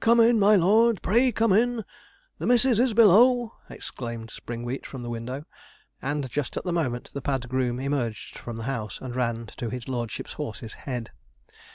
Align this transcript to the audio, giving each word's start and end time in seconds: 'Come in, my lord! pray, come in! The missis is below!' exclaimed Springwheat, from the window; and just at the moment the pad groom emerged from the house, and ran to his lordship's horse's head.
'Come 0.00 0.18
in, 0.18 0.38
my 0.38 0.56
lord! 0.56 1.02
pray, 1.02 1.30
come 1.30 1.52
in! 1.52 1.84
The 2.38 2.46
missis 2.46 2.78
is 2.78 2.94
below!' 2.94 3.52
exclaimed 3.68 4.30
Springwheat, 4.30 4.86
from 4.86 5.02
the 5.02 5.10
window; 5.10 5.44
and 6.00 6.30
just 6.30 6.56
at 6.56 6.64
the 6.64 6.72
moment 6.72 7.10
the 7.12 7.20
pad 7.20 7.46
groom 7.50 7.78
emerged 7.78 8.38
from 8.38 8.56
the 8.56 8.62
house, 8.62 8.98
and 8.98 9.14
ran 9.14 9.44
to 9.58 9.68
his 9.68 9.86
lordship's 9.86 10.32
horse's 10.32 10.72
head. 10.88 11.10